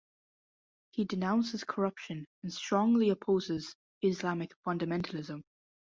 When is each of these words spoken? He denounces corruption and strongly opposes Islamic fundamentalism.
He 0.89 1.05
denounces 1.05 1.63
corruption 1.63 2.25
and 2.41 2.51
strongly 2.51 3.11
opposes 3.11 3.75
Islamic 4.01 4.49
fundamentalism. 4.65 5.43